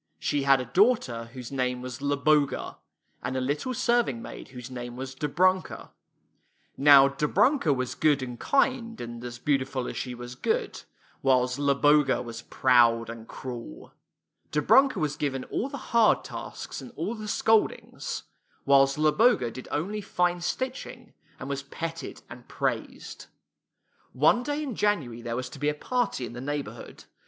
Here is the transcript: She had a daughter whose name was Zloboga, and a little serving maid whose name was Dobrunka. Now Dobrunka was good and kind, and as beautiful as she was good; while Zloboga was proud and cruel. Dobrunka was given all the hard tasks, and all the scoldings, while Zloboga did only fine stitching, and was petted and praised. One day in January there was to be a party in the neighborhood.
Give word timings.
She 0.17 0.41
had 0.41 0.59
a 0.59 0.65
daughter 0.65 1.25
whose 1.33 1.51
name 1.51 1.83
was 1.83 1.97
Zloboga, 1.99 2.77
and 3.21 3.37
a 3.37 3.39
little 3.39 3.71
serving 3.71 4.19
maid 4.19 4.47
whose 4.47 4.71
name 4.71 4.95
was 4.95 5.13
Dobrunka. 5.13 5.91
Now 6.75 7.07
Dobrunka 7.07 7.71
was 7.71 7.93
good 7.93 8.23
and 8.23 8.39
kind, 8.39 8.99
and 8.99 9.23
as 9.23 9.37
beautiful 9.37 9.87
as 9.87 9.95
she 9.95 10.15
was 10.15 10.33
good; 10.33 10.81
while 11.21 11.47
Zloboga 11.47 12.19
was 12.23 12.41
proud 12.41 13.11
and 13.11 13.27
cruel. 13.27 13.93
Dobrunka 14.51 14.97
was 14.97 15.15
given 15.15 15.43
all 15.51 15.69
the 15.69 15.77
hard 15.93 16.23
tasks, 16.23 16.81
and 16.81 16.91
all 16.95 17.13
the 17.13 17.27
scoldings, 17.27 18.23
while 18.63 18.87
Zloboga 18.87 19.51
did 19.53 19.67
only 19.69 20.01
fine 20.01 20.41
stitching, 20.41 21.13
and 21.39 21.47
was 21.47 21.61
petted 21.61 22.23
and 22.27 22.47
praised. 22.47 23.27
One 24.13 24.41
day 24.41 24.63
in 24.63 24.73
January 24.73 25.21
there 25.21 25.35
was 25.35 25.47
to 25.49 25.59
be 25.59 25.69
a 25.69 25.75
party 25.75 26.25
in 26.25 26.33
the 26.33 26.41
neighborhood. 26.41 27.03